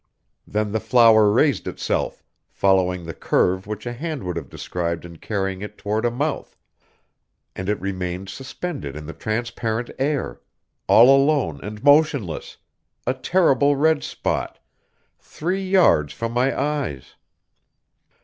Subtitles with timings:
[0.47, 5.17] Then the flower raised itself, following the curve which a hand would have described in
[5.19, 6.57] carrying it toward a mouth,
[7.55, 10.41] and it remained suspended in the transparent air,
[10.87, 12.57] all alone and motionless,
[13.05, 14.57] a terrible red spot,
[15.19, 17.13] three yards from my eyes.